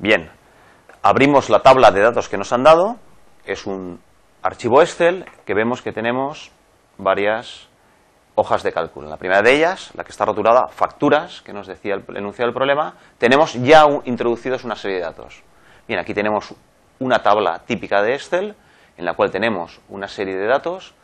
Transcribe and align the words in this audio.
Bien, 0.00 0.30
abrimos 1.02 1.50
la 1.50 1.60
tabla 1.60 1.90
de 1.90 2.00
datos 2.00 2.28
que 2.28 2.38
nos 2.38 2.52
han 2.52 2.62
dado, 2.62 2.98
es 3.44 3.66
un 3.66 4.00
archivo 4.42 4.80
Excel 4.80 5.26
que 5.44 5.54
vemos 5.54 5.82
que 5.82 5.90
tenemos 5.90 6.52
varias 6.98 7.68
hojas 8.36 8.62
de 8.62 8.72
cálculo. 8.72 9.08
La 9.08 9.16
primera 9.16 9.42
de 9.42 9.56
ellas, 9.56 9.90
la 9.96 10.04
que 10.04 10.12
está 10.12 10.24
rotulada, 10.24 10.68
facturas, 10.68 11.42
que 11.42 11.52
nos 11.52 11.66
decía 11.66 11.94
el 11.94 12.16
enunciado 12.16 12.46
del 12.46 12.54
problema, 12.54 12.94
tenemos 13.18 13.54
ya 13.54 13.86
introducidos 14.04 14.62
una 14.62 14.76
serie 14.76 14.98
de 14.98 15.02
datos. 15.02 15.42
Bien, 15.88 15.98
aquí 15.98 16.14
tenemos 16.14 16.54
una 17.00 17.20
tabla 17.20 17.62
típica 17.66 18.00
de 18.00 18.14
Excel, 18.14 18.54
en 18.96 19.04
la 19.04 19.14
cual 19.14 19.32
tenemos 19.32 19.80
una 19.88 20.06
serie 20.06 20.36
de 20.36 20.46
datos, 20.46 20.94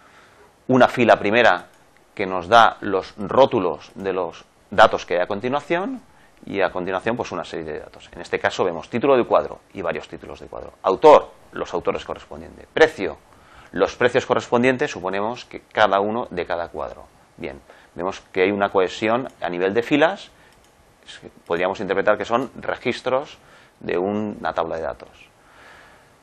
una 0.68 0.86
fila 0.86 1.18
primera 1.18 1.66
que 2.14 2.26
nos 2.26 2.46
da 2.46 2.76
los 2.80 3.12
rótulos 3.18 3.90
de 3.96 4.12
los 4.12 4.44
datos 4.70 5.04
que 5.04 5.14
hay 5.14 5.22
a 5.22 5.26
continuación, 5.26 6.00
y 6.46 6.60
a 6.60 6.70
continuación 6.70 7.16
pues 7.16 7.32
una 7.32 7.44
serie 7.44 7.64
de 7.64 7.80
datos. 7.80 8.08
En 8.12 8.20
este 8.20 8.38
caso 8.38 8.64
vemos 8.64 8.88
título 8.88 9.16
del 9.16 9.26
cuadro 9.26 9.60
y 9.72 9.82
varios 9.82 10.08
títulos 10.08 10.40
de 10.40 10.46
cuadro. 10.46 10.72
Autor, 10.82 11.30
los 11.52 11.72
autores 11.72 12.04
correspondientes. 12.04 12.66
Precio, 12.72 13.16
los 13.72 13.96
precios 13.96 14.26
correspondientes 14.26 14.90
suponemos 14.90 15.44
que 15.44 15.62
cada 15.72 16.00
uno 16.00 16.28
de 16.30 16.46
cada 16.46 16.68
cuadro. 16.68 17.06
Bien, 17.36 17.60
vemos 17.94 18.20
que 18.32 18.42
hay 18.42 18.50
una 18.50 18.70
cohesión 18.70 19.28
a 19.40 19.48
nivel 19.48 19.74
de 19.74 19.82
filas, 19.82 20.30
podríamos 21.46 21.80
interpretar 21.80 22.16
que 22.16 22.24
son 22.24 22.50
registros 22.56 23.38
de 23.80 23.98
una 23.98 24.52
tabla 24.52 24.76
de 24.76 24.82
datos. 24.82 25.28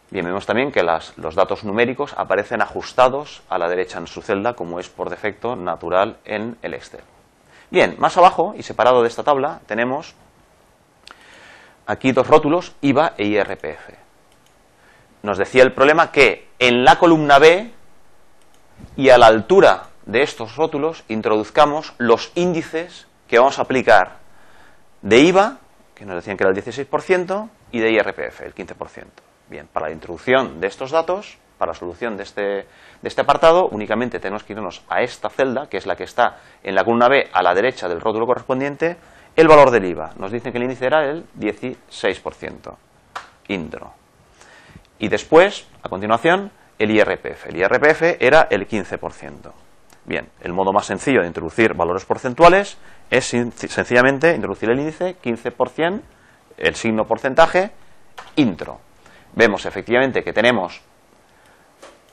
Bien, 0.10 0.26
vemos 0.26 0.46
también 0.46 0.72
que 0.72 0.84
los 0.84 1.36
datos 1.36 1.64
numéricos 1.64 2.14
aparecen 2.18 2.62
ajustados 2.62 3.44
a 3.50 3.58
la 3.58 3.70
derecha 3.70 3.98
en 3.98 4.08
su 4.08 4.22
celda, 4.22 4.54
como 4.54 4.80
es 4.80 4.90
por 4.90 5.10
defecto 5.10 5.56
natural 5.56 6.18
en 6.26 6.58
el 6.62 6.74
Excel. 6.74 7.02
Bien, 7.72 7.96
más 8.00 8.18
abajo 8.18 8.54
y 8.58 8.64
separado 8.64 9.02
de 9.02 9.08
esta 9.08 9.24
tabla 9.24 9.62
tenemos 9.66 10.14
aquí 11.88 12.12
dos 12.12 12.28
rótulos, 12.28 12.76
IVA 12.82 13.14
e 13.18 13.26
IRPF. 13.28 13.94
Nos 15.24 15.38
decía 15.38 15.64
el 15.64 15.74
problema 15.74 16.12
que 16.12 16.50
en 16.60 16.84
la 16.84 16.98
columna 16.98 17.40
B 17.40 17.72
y 18.98 19.08
a 19.08 19.18
la 19.18 19.28
altura 19.28 19.84
de 20.06 20.22
estos 20.22 20.58
rótulos 20.58 21.06
introduzcamos 21.08 21.94
los 21.98 22.34
índices 22.36 23.08
que 23.30 23.40
vamos 23.40 23.58
a 23.58 23.62
aplicar 23.62 24.20
de 25.02 25.20
IVA, 25.20 25.60
que 25.96 26.06
nos 26.06 26.16
decían 26.16 26.36
que 26.36 26.44
era 26.44 26.52
el 26.52 26.62
16%, 26.62 27.50
y 27.72 27.80
de 27.80 27.92
IRPF, 27.94 28.42
el 28.42 28.54
15%. 28.54 29.06
Bien, 29.50 29.70
para 29.72 29.88
la 29.88 29.94
introducción 29.94 30.60
de 30.60 30.68
estos 30.68 30.92
datos 30.92 31.38
para 31.62 31.74
la 31.74 31.78
solución 31.78 32.18
de 32.18 32.24
este, 32.24 32.42
de 32.42 32.66
este 33.04 33.22
apartado, 33.22 33.68
únicamente 33.68 34.20
tenemos 34.20 34.44
que 34.44 34.54
irnos 34.54 34.84
a 34.90 35.04
esta 35.04 35.30
celda, 35.30 35.68
que 35.70 35.78
es 35.78 35.86
la 35.86 35.96
que 35.96 36.06
está 36.06 36.38
en 36.64 36.74
la 36.74 36.84
columna 36.84 37.08
B 37.08 37.30
a 37.32 37.44
la 37.44 37.54
derecha 37.54 37.88
del 37.88 38.02
rótulo 38.02 38.26
correspondiente, 38.26 38.98
el 39.36 39.48
valor 39.48 39.70
del 39.70 39.86
IVA. 39.86 40.14
Nos 40.18 40.32
dice 40.32 40.52
que 40.52 40.58
el 40.58 40.64
índice 40.64 40.88
era 40.88 41.08
el 41.08 41.24
16%. 41.40 42.76
Intro. 43.50 43.94
Y 44.98 45.08
después, 45.08 45.68
a 45.84 45.90
continuación, 45.90 46.50
el 46.80 46.90
IRPF. 46.90 47.46
El 47.50 47.58
IRPF 47.58 48.20
era 48.20 48.48
el 48.50 48.68
15%. 48.68 49.52
Bien, 50.06 50.30
el 50.42 50.54
modo 50.54 50.74
más 50.74 50.88
sencillo 50.88 51.22
de 51.22 51.28
introducir 51.28 51.76
valores 51.76 52.06
porcentuales 52.06 52.80
es 53.12 53.26
sencillamente 53.26 54.34
introducir 54.34 54.72
el 54.72 54.80
índice 54.80 55.16
15%, 55.22 56.02
el 56.58 56.74
signo 56.74 57.06
porcentaje, 57.06 57.70
intro. 58.36 58.80
Vemos 59.36 59.68
efectivamente 59.68 60.24
que 60.24 60.34
tenemos 60.34 60.82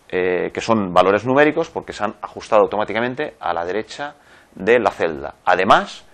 eh, 0.08 0.50
que 0.52 0.60
son 0.60 0.92
valores 0.92 1.24
numéricos 1.24 1.70
porque 1.70 1.92
se 1.92 2.04
han 2.04 2.14
ajustado 2.22 2.62
automáticamente 2.62 3.36
a 3.40 3.52
la 3.52 3.64
derecha 3.64 4.14
de 4.54 4.78
la 4.78 4.90
celda. 4.90 5.34
Además, 5.44 6.04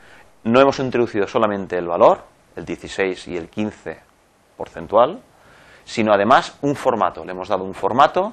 no 0.44 0.60
hemos 0.60 0.78
introducido 0.78 1.26
solamente 1.26 1.78
el 1.78 1.86
valor, 1.86 2.22
el 2.56 2.64
16 2.64 3.28
y 3.28 3.36
el 3.36 3.48
15 3.48 3.98
porcentual, 4.56 5.20
sino 5.84 6.12
además 6.12 6.58
un 6.62 6.76
formato. 6.76 7.24
Le 7.24 7.32
hemos 7.32 7.48
dado 7.48 7.64
un 7.64 7.74
formato 7.74 8.32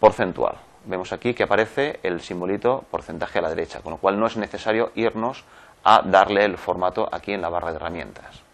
porcentual. 0.00 0.56
Vemos 0.84 1.12
aquí 1.12 1.34
que 1.34 1.42
aparece 1.42 2.00
el 2.02 2.20
simbolito 2.20 2.84
porcentaje 2.90 3.38
a 3.38 3.42
la 3.42 3.50
derecha, 3.50 3.80
con 3.80 3.92
lo 3.92 3.98
cual 3.98 4.18
no 4.18 4.26
es 4.26 4.36
necesario 4.36 4.92
irnos 4.94 5.44
a 5.84 6.02
darle 6.02 6.44
el 6.44 6.56
formato 6.56 7.08
aquí 7.10 7.32
en 7.32 7.42
la 7.42 7.48
barra 7.48 7.70
de 7.70 7.76
herramientas. 7.76 8.47